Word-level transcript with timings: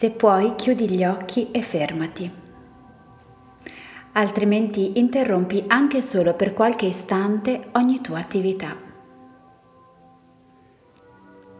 Se 0.00 0.10
puoi, 0.12 0.54
chiudi 0.54 0.88
gli 0.88 1.04
occhi 1.04 1.50
e 1.50 1.60
fermati. 1.60 2.32
Altrimenti 4.12 4.98
interrompi 4.98 5.62
anche 5.66 6.00
solo 6.00 6.32
per 6.32 6.54
qualche 6.54 6.86
istante 6.86 7.68
ogni 7.72 8.00
tua 8.00 8.18
attività. 8.18 8.74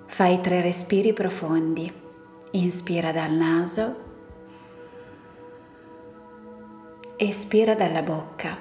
Fai 0.07 0.40
tre 0.40 0.62
respiri 0.62 1.12
profondi. 1.12 1.93
Inspira 2.53 3.12
dal 3.12 3.30
naso. 3.30 3.96
Espira 7.18 7.75
dalla 7.75 8.00
bocca 8.00 8.57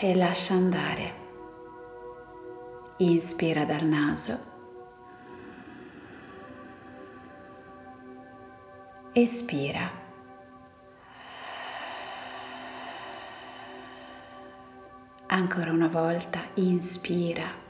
e 0.00 0.16
lascia 0.16 0.54
andare. 0.54 1.12
Inspira 2.96 3.64
dal 3.64 3.84
naso. 3.84 4.57
Espira. 9.22 9.90
Ancora 15.26 15.72
una 15.72 15.88
volta, 15.88 16.44
inspira. 16.54 17.66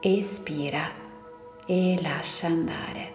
Espira 0.00 0.90
e 1.66 1.98
lascia 2.02 2.48
andare. 2.48 3.12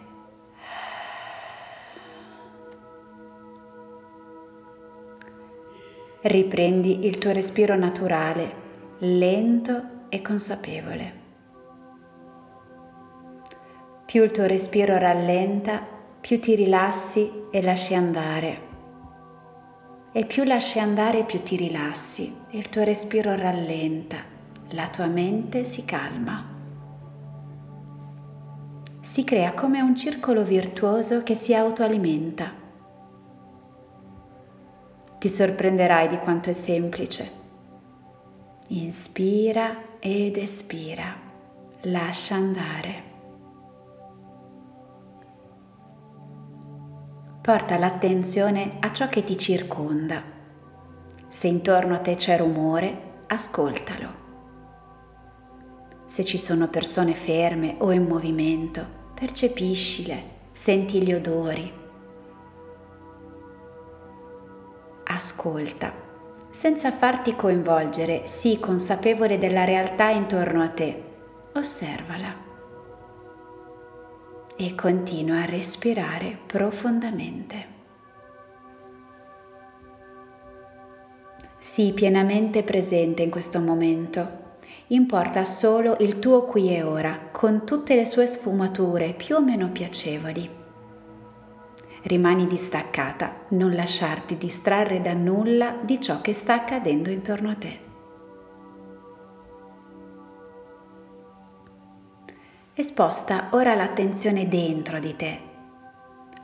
Riprendi 6.21 7.05
il 7.05 7.17
tuo 7.17 7.31
respiro 7.31 7.75
naturale, 7.75 8.53
lento 8.99 10.07
e 10.09 10.22
consapevole. 10.22 11.19
Più 14.09 14.23
il 14.23 14.31
tuo 14.31 14.47
respiro 14.47 14.97
rallenta, 14.97 15.85
più 16.19 16.39
ti 16.39 16.55
rilassi 16.55 17.43
e 17.52 17.61
lasci 17.61 17.93
andare. 17.93 18.61
E 20.11 20.25
più 20.25 20.43
lasci 20.45 20.79
andare, 20.79 21.25
più 21.25 21.43
ti 21.43 21.55
rilassi 21.55 22.35
e 22.49 22.57
il 22.57 22.69
tuo 22.69 22.83
respiro 22.83 23.35
rallenta, 23.35 24.17
la 24.69 24.88
tua 24.88 25.05
mente 25.05 25.63
si 25.63 25.85
calma. 25.85 26.43
Si 28.99 29.23
crea 29.23 29.53
come 29.53 29.79
un 29.79 29.95
circolo 29.95 30.41
virtuoso 30.41 31.21
che 31.21 31.35
si 31.35 31.53
autoalimenta. 31.53 32.51
Ti 35.19 35.29
sorprenderai 35.29 36.07
di 36.07 36.17
quanto 36.17 36.49
è 36.49 36.53
semplice. 36.53 37.31
Inspira 38.69 39.99
ed 39.99 40.35
espira, 40.38 41.13
lascia 41.81 42.33
andare. 42.33 43.08
Porta 47.50 47.80
l'attenzione 47.80 48.78
a 48.80 48.92
ciò 48.92 49.08
che 49.08 49.23
ti 49.23 49.36
circonda. 49.36 50.22
Se 51.28 51.47
intorno 51.47 51.95
a 51.95 51.97
te 51.97 52.14
c'è 52.14 52.38
rumore, 52.38 53.23
ascoltalo. 53.25 54.08
Se 56.06 56.23
ci 56.23 56.38
sono 56.38 56.67
persone 56.67 57.16
ferme 57.16 57.78
o 57.80 57.91
in 57.91 58.03
movimento, 58.03 58.86
percepiscile, 59.16 60.23
senti 60.52 61.02
gli 61.02 61.11
odori. 61.11 61.73
Ascolta, 65.06 65.91
senza 66.52 66.91
farti 66.91 67.36
coinvolgere, 67.36 68.28
sii 68.28 68.59
consapevole 68.59 69.39
della 69.39 69.63
realtà 69.63 70.09
intorno 70.09 70.61
a 70.61 70.69
te. 70.69 71.03
Osservala 71.56 72.48
e 74.62 74.75
continua 74.75 75.44
a 75.44 75.46
respirare 75.46 76.38
profondamente. 76.46 77.78
Sii 81.58 81.94
pienamente 81.94 82.64
presente 82.64 83.24
in 83.24 83.30
questo 83.30 83.62
momento. 83.62 84.47
Importa 84.88 85.46
solo 85.46 85.96
il 86.02 86.20
tuo 86.20 86.44
qui 86.44 86.75
e 86.75 86.84
ora, 86.84 87.30
con 87.31 87.66
tutte 87.66 87.96
le 87.96 88.03
sue 88.03 88.28
sfumature 88.28 89.14
più 89.14 89.38
o 89.38 89.42
meno 89.42 89.70
piacevoli. 89.70 90.50
Rimani 92.02 92.46
distaccata, 92.46 93.46
non 93.50 93.74
lasciarti 93.74 94.36
distrarre 94.36 95.00
da 95.00 95.14
nulla 95.14 95.78
di 95.81 96.02
ciò 96.02 96.20
che 96.20 96.34
sta 96.34 96.56
accadendo 96.56 97.09
intorno 97.09 97.50
a 97.50 97.56
te. 97.56 97.88
E 102.79 102.84
sposta 102.84 103.50
ora 103.51 103.75
l'attenzione 103.75 104.47
dentro 104.47 105.00
di 105.00 105.13
te. 105.13 105.40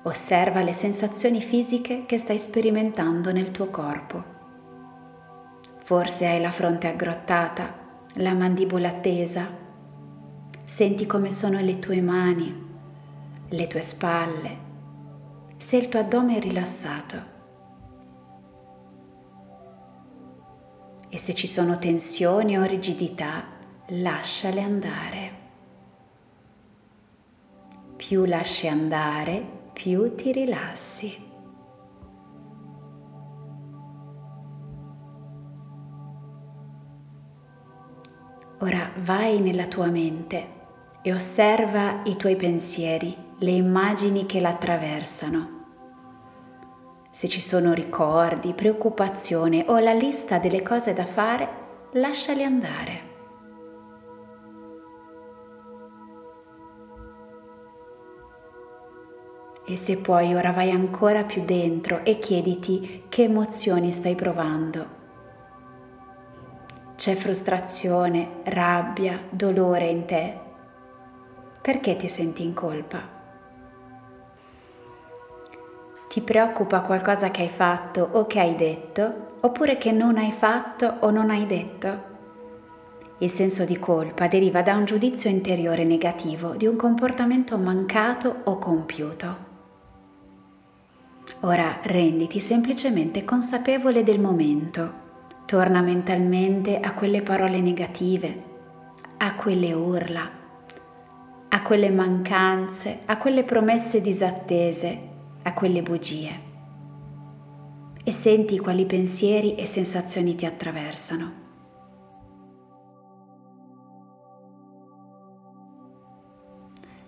Osserva 0.01 0.63
le 0.63 0.73
sensazioni 0.73 1.40
fisiche 1.40 2.06
che 2.06 2.18
stai 2.18 2.38
sperimentando 2.38 3.31
nel 3.31 3.51
tuo 3.51 3.69
corpo. 3.69 4.22
Forse 5.81 6.28
hai 6.28 6.41
la 6.41 6.51
fronte 6.51 6.90
aggrottata, 6.90 7.73
la 8.16 8.34
mandibola 8.34 8.91
tesa. 8.96 9.47
Senti 10.66 11.06
come 11.06 11.31
sono 11.31 11.62
le 11.62 11.79
tue 11.79 12.01
mani, 12.01 12.67
le 13.47 13.67
tue 13.67 13.81
spalle, 13.81 14.57
se 15.56 15.78
il 15.78 15.88
tuo 15.88 16.02
addome 16.02 16.35
è 16.35 16.41
rilassato. 16.41 17.17
E 21.07 21.17
se 21.17 21.34
ci 21.34 21.47
sono 21.47 21.78
tensioni 21.78 22.57
o 22.57 22.63
rigidità, 22.66 23.46
lasciale 23.85 24.59
andare. 24.59 25.25
Più 28.07 28.25
lasci 28.25 28.67
andare, 28.67 29.43
più 29.73 30.13
ti 30.13 30.31
rilassi. 30.31 31.17
Ora 38.59 38.91
vai 38.97 39.39
nella 39.39 39.66
tua 39.66 39.88
mente 39.88 40.47
e 41.01 41.13
osserva 41.13 42.01
i 42.03 42.16
tuoi 42.16 42.35
pensieri, 42.35 43.17
le 43.39 43.51
immagini 43.51 44.27
che 44.27 44.39
la 44.39 44.49
attraversano. 44.49 45.49
Se 47.09 47.27
ci 47.27 47.41
sono 47.41 47.73
ricordi, 47.73 48.53
preoccupazione 48.53 49.66
o 49.67 49.79
la 49.79 49.93
lista 49.93 50.37
delle 50.37 50.61
cose 50.61 50.93
da 50.93 51.05
fare, 51.05 51.49
lasciali 51.93 52.43
andare. 52.43 53.15
E 59.68 59.78
se 59.78 59.98
puoi 59.98 60.36
ora 60.36 60.52
vai 60.52 60.70
ancora 60.70 61.24
più 61.24 61.44
dentro 61.44 62.06
e 62.06 62.20
chiediti 62.20 63.06
che 63.09 63.24
emozioni 63.24 63.92
stai 63.92 64.14
provando. 64.14 65.03
C'è 66.96 67.16
frustrazione, 67.16 68.42
rabbia, 68.44 69.20
dolore 69.30 69.88
in 69.88 70.06
te? 70.06 70.38
Perché 71.62 71.96
ti 71.96 72.08
senti 72.08 72.44
in 72.44 72.53
colpa? 72.53 73.02
Ti 76.08 76.22
preoccupa 76.22 76.82
qualcosa 76.82 77.32
che 77.32 77.42
hai 77.42 77.50
fatto 77.50 78.08
o 78.14 78.28
che 78.28 78.40
hai 78.40 78.56
detto, 78.56 79.38
oppure 79.42 79.78
che 79.78 79.92
non 79.92 80.18
hai 80.18 80.32
fatto 80.32 80.97
o 81.00 81.09
non 81.09 81.30
hai 81.32 81.46
detto? 81.47 82.14
Il 83.18 83.30
senso 83.30 83.66
di 83.66 83.80
colpa 83.80 84.28
deriva 84.28 84.62
da 84.62 84.76
un 84.76 84.86
giudizio 84.86 85.30
interiore 85.30 85.84
negativo 85.84 86.56
di 86.56 86.68
un 86.68 86.76
comportamento 86.76 87.58
mancato 87.58 88.42
o 88.44 88.58
compiuto. 88.58 89.44
Ora 91.45 91.79
renditi 91.83 92.39
semplicemente 92.39 93.23
consapevole 93.23 94.02
del 94.02 94.20
momento. 94.20 95.03
Torna 95.46 95.79
mentalmente 95.81 96.79
a 96.79 96.96
quelle 96.96 97.22
parole 97.22 97.61
negative, 97.61 98.43
a 99.17 99.35
quelle 99.35 99.72
urla, 99.72 100.28
a 101.49 101.61
quelle 101.61 101.91
mancanze, 101.91 103.02
a 103.05 103.20
quelle 103.20 103.43
promesse 103.43 104.02
disattese, 104.02 104.99
a 105.43 105.53
quelle 105.53 105.84
bugie. 105.84 106.40
E 108.03 108.11
senti 108.11 108.58
quali 108.58 108.87
pensieri 108.87 109.53
e 109.53 109.67
sensazioni 109.67 110.34
ti 110.34 110.47
attraversano. 110.47 111.45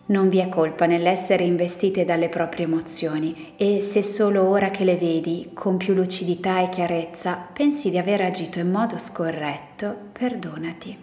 Non 0.07 0.29
vi 0.29 0.39
è 0.39 0.47
colpa 0.47 0.85
nell'essere 0.85 1.43
investite 1.43 2.05
dalle 2.05 2.29
proprie 2.29 2.65
emozioni 2.65 3.53
e 3.57 3.81
se 3.81 4.01
solo 4.01 4.47
ora 4.47 4.69
che 4.69 4.85
le 4.85 4.95
vedi 4.95 5.51
con 5.53 5.75
più 5.75 5.93
lucidità 5.93 6.61
e 6.61 6.69
chiarezza 6.69 7.33
pensi 7.35 7.89
di 7.89 7.97
aver 7.97 8.21
agito 8.21 8.59
in 8.59 8.71
modo 8.71 8.97
scorretto, 8.99 9.93
perdonati. 10.13 10.97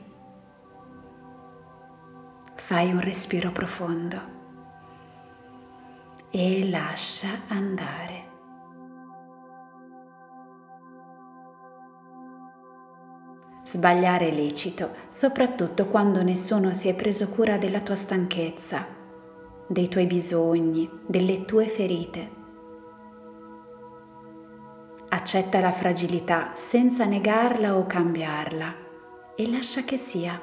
Fai 2.54 2.90
un 2.90 3.00
respiro 3.00 3.52
profondo 3.52 4.32
e 6.30 6.66
lascia 6.66 7.28
andare. 7.48 8.23
Sbagliare 13.74 14.28
è 14.28 14.32
lecito, 14.32 14.90
soprattutto 15.08 15.88
quando 15.88 16.22
nessuno 16.22 16.72
si 16.72 16.86
è 16.86 16.94
preso 16.94 17.28
cura 17.28 17.56
della 17.56 17.80
tua 17.80 17.96
stanchezza, 17.96 18.86
dei 19.66 19.88
tuoi 19.88 20.06
bisogni, 20.06 20.88
delle 21.04 21.44
tue 21.44 21.66
ferite. 21.66 22.30
Accetta 25.08 25.58
la 25.58 25.72
fragilità 25.72 26.52
senza 26.54 27.04
negarla 27.04 27.76
o 27.76 27.84
cambiarla 27.84 28.74
e 29.34 29.50
lascia 29.50 29.82
che 29.82 29.96
sia. 29.96 30.40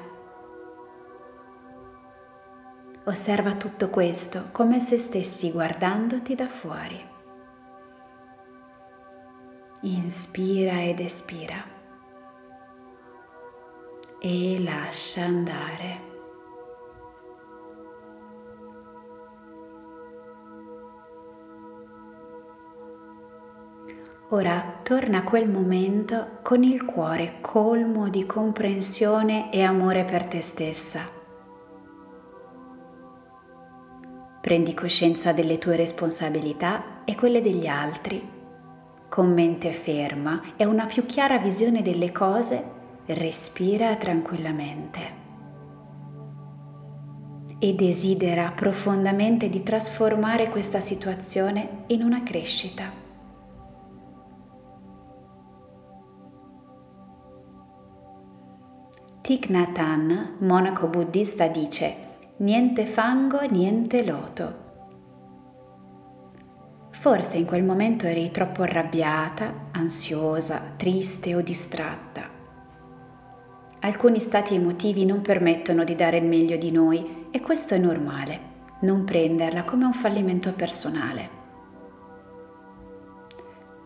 Osserva 3.04 3.54
tutto 3.54 3.88
questo 3.88 4.48
come 4.52 4.78
se 4.78 4.98
stessi 4.98 5.50
guardandoti 5.50 6.34
da 6.34 6.46
fuori. 6.46 7.02
Inspira 9.84 10.82
ed 10.82 11.00
espira 11.00 11.71
e 14.24 14.62
lascia 14.62 15.24
andare. 15.24 16.00
Ora 24.28 24.78
torna 24.84 25.18
a 25.18 25.22
quel 25.24 25.50
momento 25.50 26.38
con 26.42 26.62
il 26.62 26.84
cuore 26.84 27.38
colmo 27.40 28.08
di 28.08 28.24
comprensione 28.24 29.52
e 29.52 29.62
amore 29.62 30.04
per 30.04 30.24
te 30.26 30.40
stessa. 30.40 31.04
Prendi 34.40 34.72
coscienza 34.72 35.32
delle 35.32 35.58
tue 35.58 35.74
responsabilità 35.74 37.02
e 37.04 37.16
quelle 37.16 37.40
degli 37.40 37.66
altri. 37.66 38.26
Con 39.08 39.32
mente 39.34 39.72
ferma 39.72 40.54
e 40.56 40.64
una 40.64 40.86
più 40.86 41.04
chiara 41.06 41.38
visione 41.38 41.82
delle 41.82 42.12
cose, 42.12 42.71
respira 43.06 43.96
tranquillamente. 43.96 45.20
E 47.58 47.74
desidera 47.74 48.50
profondamente 48.50 49.48
di 49.48 49.62
trasformare 49.62 50.48
questa 50.48 50.80
situazione 50.80 51.84
in 51.88 52.02
una 52.02 52.22
crescita. 52.22 52.90
Thich 59.20 59.48
Nhat 59.48 59.78
Hanh, 59.78 60.36
monaco 60.38 60.88
buddista, 60.88 61.46
dice 61.46 62.10
niente 62.38 62.86
fango, 62.86 63.40
niente 63.42 64.04
loto. 64.04 64.60
Forse 66.90 67.36
in 67.36 67.46
quel 67.46 67.62
momento 67.62 68.06
eri 68.06 68.30
troppo 68.32 68.62
arrabbiata, 68.62 69.68
ansiosa, 69.72 70.74
triste 70.76 71.34
o 71.34 71.40
distratta. 71.40 72.41
Alcuni 73.84 74.20
stati 74.20 74.54
emotivi 74.54 75.04
non 75.04 75.22
permettono 75.22 75.82
di 75.82 75.96
dare 75.96 76.18
il 76.18 76.24
meglio 76.24 76.56
di 76.56 76.70
noi 76.70 77.26
e 77.32 77.40
questo 77.40 77.74
è 77.74 77.78
normale, 77.78 78.40
non 78.82 79.02
prenderla 79.02 79.64
come 79.64 79.84
un 79.84 79.92
fallimento 79.92 80.52
personale. 80.52 81.40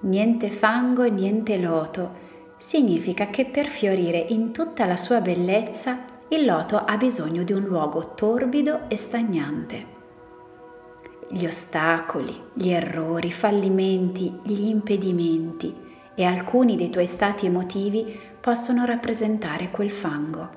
Niente 0.00 0.50
fango 0.50 1.02
e 1.02 1.10
niente 1.10 1.56
loto 1.56 2.24
significa 2.58 3.28
che 3.28 3.46
per 3.46 3.68
fiorire 3.68 4.18
in 4.18 4.52
tutta 4.52 4.84
la 4.84 4.98
sua 4.98 5.22
bellezza 5.22 5.98
il 6.28 6.44
loto 6.44 6.76
ha 6.76 6.96
bisogno 6.98 7.42
di 7.42 7.54
un 7.54 7.62
luogo 7.62 8.14
torbido 8.14 8.88
e 8.88 8.96
stagnante. 8.96 9.94
Gli 11.30 11.46
ostacoli, 11.46 12.38
gli 12.52 12.68
errori, 12.68 13.28
i 13.28 13.32
fallimenti, 13.32 14.40
gli 14.42 14.66
impedimenti 14.68 15.74
e 16.14 16.24
alcuni 16.24 16.76
dei 16.76 16.90
tuoi 16.90 17.06
stati 17.06 17.46
emotivi 17.46 18.18
possono 18.46 18.84
rappresentare 18.84 19.72
quel 19.72 19.90
fango. 19.90 20.50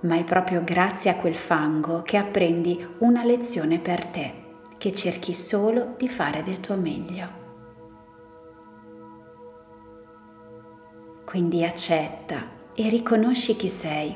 Ma 0.00 0.16
è 0.16 0.24
proprio 0.24 0.62
grazie 0.62 1.10
a 1.10 1.16
quel 1.16 1.34
fango 1.34 2.02
che 2.02 2.18
apprendi 2.18 2.86
una 2.98 3.24
lezione 3.24 3.78
per 3.78 4.04
te, 4.04 4.34
che 4.76 4.92
cerchi 4.92 5.32
solo 5.32 5.94
di 5.96 6.06
fare 6.10 6.42
del 6.42 6.60
tuo 6.60 6.76
meglio. 6.76 7.28
Quindi 11.24 11.64
accetta 11.64 12.48
e 12.74 12.90
riconosci 12.90 13.56
chi 13.56 13.70
sei. 13.70 14.14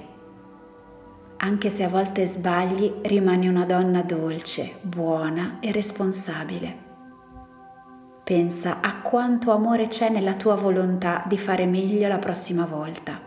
Anche 1.39 1.71
se 1.71 1.85
a 1.85 1.89
volte 1.89 2.27
sbagli, 2.27 2.97
rimani 3.05 3.49
una 3.49 3.65
donna 3.65 4.03
dolce, 4.03 4.75
buona 4.83 5.57
e 5.61 5.73
responsabile. 5.73 6.88
Pensa 8.29 8.83
a 8.83 9.01
quanto 9.01 9.53
amore 9.53 9.87
c'è 9.87 10.11
nella 10.11 10.35
tua 10.35 10.55
volontà 10.55 11.25
di 11.27 11.39
fare 11.39 11.65
meglio 11.65 12.07
la 12.09 12.19
prossima 12.19 12.67
volta. 12.67 13.19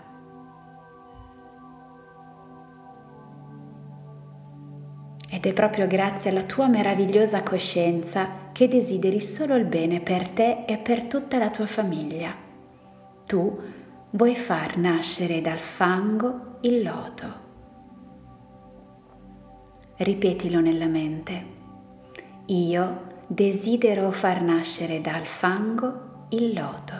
Ed 5.27 5.43
è 5.43 5.53
proprio 5.53 5.87
grazie 5.87 6.29
alla 6.29 6.43
tua 6.43 6.67
meravigliosa 6.67 7.41
coscienza 7.41 8.51
che 8.51 8.67
desideri 8.67 9.19
solo 9.19 9.55
il 9.55 9.65
bene 9.65 10.01
per 10.01 10.29
te 10.29 10.65
e 10.67 10.77
per 10.77 11.07
tutta 11.07 11.39
la 11.39 11.49
tua 11.49 11.65
famiglia. 11.65 12.35
Tu 13.25 13.59
vuoi 14.11 14.35
far 14.35 14.77
nascere 14.77 15.41
dal 15.41 15.57
fango 15.57 16.57
il 16.61 16.83
loto. 16.83 17.25
Ripetilo 19.95 20.59
nella 20.59 20.85
mente. 20.85 21.45
Io 22.45 23.09
desidero 23.33 24.11
far 24.11 24.41
nascere 24.41 24.99
dal 24.99 25.25
fango 25.25 26.25
il 26.31 26.53
loto. 26.53 26.95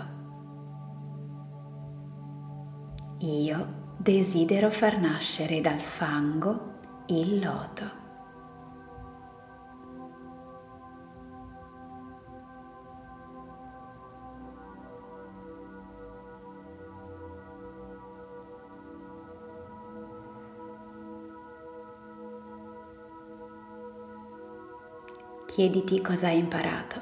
Io 3.19 3.95
desidero 3.97 4.69
far 4.69 4.97
nascere 4.97 5.59
dal 5.59 5.81
fango 5.81 6.77
il 7.07 7.37
loto. 7.37 8.00
Chiediti 25.53 25.99
cosa 25.99 26.27
hai 26.27 26.37
imparato 26.37 27.01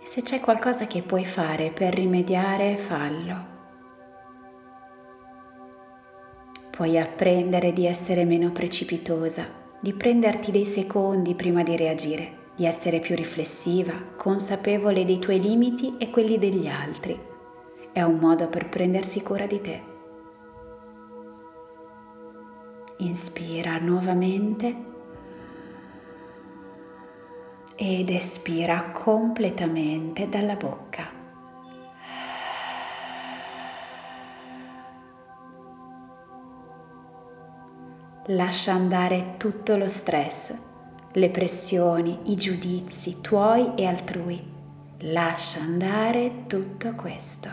e 0.00 0.06
se 0.06 0.22
c'è 0.22 0.38
qualcosa 0.38 0.86
che 0.86 1.02
puoi 1.02 1.24
fare 1.24 1.72
per 1.72 1.92
rimediare, 1.92 2.76
fallo. 2.76 3.52
Puoi 6.70 6.96
apprendere 6.96 7.72
di 7.72 7.84
essere 7.84 8.24
meno 8.24 8.52
precipitosa, 8.52 9.44
di 9.80 9.92
prenderti 9.92 10.52
dei 10.52 10.64
secondi 10.64 11.34
prima 11.34 11.64
di 11.64 11.76
reagire, 11.76 12.52
di 12.54 12.64
essere 12.64 13.00
più 13.00 13.16
riflessiva, 13.16 13.94
consapevole 14.16 15.04
dei 15.04 15.18
tuoi 15.18 15.40
limiti 15.40 15.96
e 15.98 16.10
quelli 16.10 16.38
degli 16.38 16.68
altri. 16.68 17.18
È 17.92 18.02
un 18.02 18.18
modo 18.18 18.46
per 18.46 18.68
prendersi 18.68 19.20
cura 19.20 19.46
di 19.46 19.60
te. 19.60 19.82
Inspira 22.98 23.78
nuovamente 23.78 24.92
ed 27.76 28.08
espira 28.08 28.92
completamente 28.92 30.28
dalla 30.28 30.54
bocca. 30.54 31.22
Lascia 38.28 38.72
andare 38.72 39.34
tutto 39.36 39.76
lo 39.76 39.88
stress, 39.88 40.56
le 41.12 41.30
pressioni, 41.30 42.20
i 42.24 42.36
giudizi 42.36 43.20
tuoi 43.20 43.74
e 43.74 43.84
altrui. 43.84 44.52
Lascia 45.00 45.60
andare 45.60 46.46
tutto 46.46 46.94
questo. 46.94 47.50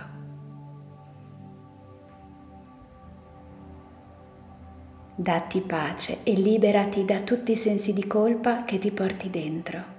Datti 5.13 5.59
pace 5.61 6.23
e 6.23 6.33
liberati 6.33 7.03
da 7.03 7.19
tutti 7.19 7.51
i 7.51 7.57
sensi 7.57 7.93
di 7.93 8.07
colpa 8.07 8.63
che 8.63 8.79
ti 8.79 8.91
porti 8.91 9.29
dentro 9.29 9.90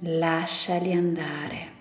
lasciali 0.00 0.92
andare. 0.92 1.74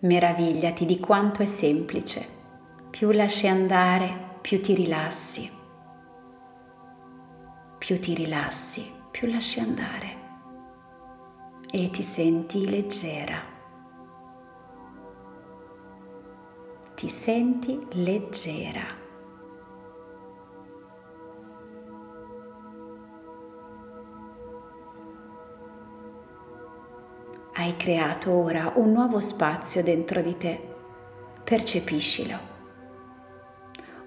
Meravigliati 0.00 0.86
di 0.86 0.98
quanto 0.98 1.42
è 1.42 1.46
semplice. 1.46 2.38
Più 2.88 3.10
lasci 3.10 3.46
andare, 3.46 4.38
più 4.40 4.60
ti 4.62 4.74
rilassi. 4.74 5.50
Più 7.78 8.00
ti 8.00 8.14
rilassi, 8.14 8.90
più 9.10 9.28
lasci 9.28 9.60
andare. 9.60 10.18
E 11.70 11.90
ti 11.90 12.02
senti 12.02 12.68
leggera. 12.68 13.40
Ti 16.94 17.08
senti 17.08 17.78
leggera. 17.92 18.99
Hai 27.60 27.76
creato 27.76 28.32
ora 28.32 28.72
un 28.76 28.90
nuovo 28.90 29.20
spazio 29.20 29.82
dentro 29.82 30.22
di 30.22 30.34
te. 30.38 30.58
Percepiscilo. 31.44 32.48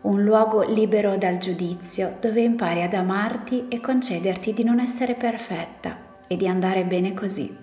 Un 0.02 0.24
luogo 0.24 0.64
libero 0.64 1.18
dal 1.18 1.38
giudizio 1.38 2.18
dove 2.20 2.42
impari 2.42 2.82
ad 2.82 2.96
amarti 2.96 3.68
e 3.68 3.80
concederti 3.80 4.54
di 4.54 4.64
non 4.64 4.80
essere 4.80 5.14
perfetta 5.14 6.18
e 6.28 6.36
di 6.36 6.48
andare 6.48 6.84
bene 6.84 7.14
così. 7.14 7.56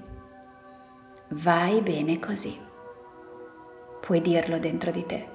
Vai 1.30 1.80
bene 1.80 2.20
così. 2.20 2.56
Puoi 4.00 4.20
dirlo 4.20 4.60
dentro 4.60 4.92
di 4.92 5.04
te. 5.04 5.26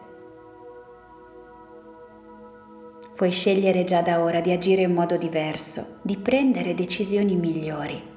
Puoi 3.14 3.32
scegliere 3.32 3.84
già 3.84 4.02
da 4.02 4.22
ora 4.22 4.40
di 4.40 4.52
agire 4.52 4.84
in 4.84 4.94
modo 4.94 5.18
diverso, 5.18 6.00
di 6.02 6.18
prendere 6.18 6.74
decisioni 6.74 7.36
migliori 7.36 8.14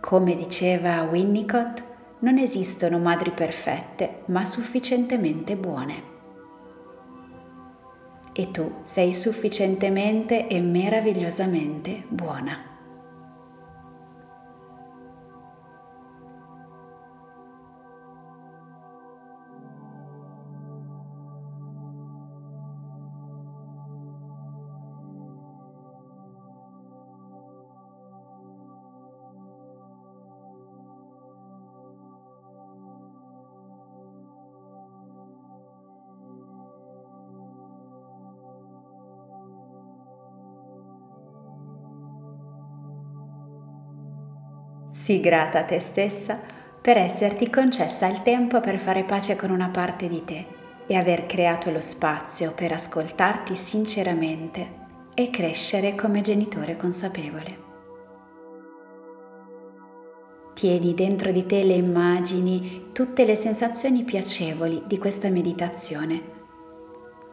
come 0.00 0.34
diceva 0.34 1.02
Winnicott, 1.02 1.82
non 2.20 2.38
esistono 2.38 2.98
madri 2.98 3.30
perfette, 3.30 4.22
ma 4.26 4.44
sufficientemente 4.44 5.56
buone. 5.56 6.02
E 8.32 8.50
tu 8.50 8.80
sei 8.82 9.12
sufficientemente 9.14 10.46
e 10.46 10.60
meravigliosamente 10.60 12.04
buona. 12.08 12.70
Sii 45.10 45.18
grata 45.18 45.58
a 45.58 45.64
te 45.64 45.80
stessa 45.80 46.38
per 46.80 46.96
esserti 46.96 47.50
concessa 47.50 48.06
il 48.06 48.22
tempo 48.22 48.60
per 48.60 48.78
fare 48.78 49.02
pace 49.02 49.34
con 49.34 49.50
una 49.50 49.68
parte 49.68 50.06
di 50.06 50.24
te 50.24 50.46
e 50.86 50.94
aver 50.94 51.26
creato 51.26 51.72
lo 51.72 51.80
spazio 51.80 52.52
per 52.52 52.70
ascoltarti 52.70 53.56
sinceramente 53.56 54.68
e 55.12 55.28
crescere 55.30 55.96
come 55.96 56.20
genitore 56.20 56.76
consapevole. 56.76 57.58
Tieni 60.54 60.94
dentro 60.94 61.32
di 61.32 61.44
te 61.44 61.64
le 61.64 61.74
immagini, 61.74 62.90
tutte 62.92 63.24
le 63.24 63.34
sensazioni 63.34 64.04
piacevoli 64.04 64.84
di 64.86 64.96
questa 64.98 65.28
meditazione. 65.28 66.22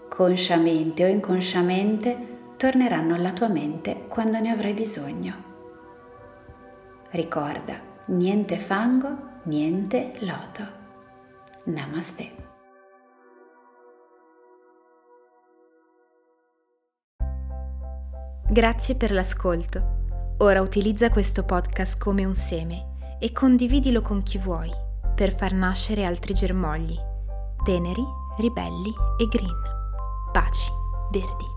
Consciamente 0.09 1.05
o 1.05 1.07
inconsciamente 1.07 2.15
torneranno 2.57 3.13
alla 3.13 3.33
tua 3.33 3.49
mente 3.49 4.05
quando 4.07 4.39
ne 4.39 4.49
avrai 4.49 4.73
bisogno. 4.73 5.46
Ricorda, 7.11 7.79
niente 8.07 8.57
fango, 8.57 9.39
niente 9.43 10.13
loto. 10.19 10.63
Namaste. 11.63 12.45
Grazie 18.49 18.95
per 18.95 19.11
l'ascolto. 19.11 20.35
Ora 20.39 20.61
utilizza 20.61 21.09
questo 21.09 21.43
podcast 21.43 21.97
come 21.97 22.25
un 22.25 22.33
seme 22.33 23.17
e 23.19 23.31
condividilo 23.31 24.01
con 24.01 24.21
chi 24.21 24.37
vuoi 24.37 24.71
per 25.15 25.33
far 25.33 25.53
nascere 25.53 26.03
altri 26.03 26.33
germogli, 26.33 26.95
teneri, 27.63 28.03
ribelli 28.37 28.93
e 29.17 29.27
green. 29.27 29.55
Baci 30.31 30.69
verdi. 31.11 31.56